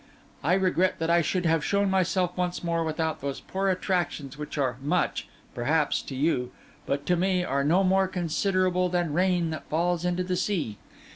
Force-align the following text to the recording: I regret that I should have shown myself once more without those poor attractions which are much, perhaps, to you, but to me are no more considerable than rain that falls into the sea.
I 0.43 0.53
regret 0.55 0.97
that 0.97 1.11
I 1.11 1.21
should 1.21 1.45
have 1.45 1.63
shown 1.63 1.91
myself 1.91 2.35
once 2.35 2.63
more 2.63 2.83
without 2.83 3.21
those 3.21 3.39
poor 3.39 3.69
attractions 3.69 4.35
which 4.35 4.57
are 4.57 4.77
much, 4.81 5.27
perhaps, 5.53 6.01
to 6.01 6.15
you, 6.15 6.51
but 6.87 7.05
to 7.05 7.15
me 7.15 7.43
are 7.43 7.63
no 7.63 7.83
more 7.83 8.07
considerable 8.07 8.89
than 8.89 9.13
rain 9.13 9.51
that 9.51 9.69
falls 9.69 10.03
into 10.03 10.23
the 10.23 10.35
sea. 10.37 10.79